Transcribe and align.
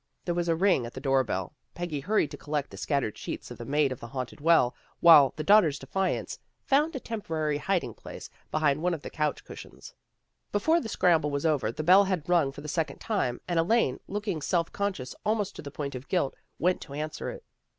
There 0.25 0.33
was 0.33 0.47
a 0.49 0.55
ring 0.55 0.87
at 0.87 0.95
the 0.95 0.99
doorbell. 0.99 1.53
Peggy 1.75 1.99
hurried 1.99 2.31
to 2.31 2.37
collect 2.37 2.71
the 2.71 2.77
scattered 2.77 3.15
sheets 3.19 3.51
of 3.51 3.59
the" 3.59 3.65
Maid 3.75 3.91
of 3.91 3.99
the 3.99 4.07
Haunted 4.07 4.41
Well," 4.41 4.73
while" 4.99 5.31
The 5.37 5.43
Daughter's 5.43 5.77
Defiance" 5.77 6.39
found 6.71 6.95
a 6.95 6.99
temporary 6.99 7.59
hi 7.59 7.77
ding 7.77 7.93
place 7.93 8.27
behind 8.49 8.81
one 8.81 8.95
of 8.95 9.03
the 9.03 9.11
couch 9.11 9.43
cushions. 9.43 9.93
Before 10.51 10.81
the 10.81 10.89
scramble 10.89 11.29
was 11.29 11.45
over 11.45 11.71
the 11.71 11.83
bell 11.83 12.05
had 12.05 12.27
rung 12.27 12.51
for 12.51 12.61
the 12.61 12.67
second 12.67 12.97
time, 12.97 13.41
and 13.47 13.59
Elaine, 13.59 13.99
looking 14.07 14.41
self 14.41 14.71
conscious 14.71 15.13
almost 15.23 15.55
to 15.57 15.61
the 15.61 15.69
point 15.69 15.93
of 15.93 16.07
guilt, 16.07 16.33
went 16.57 16.81
to 16.81 16.93
answer 16.93 17.29
it. 17.29 17.43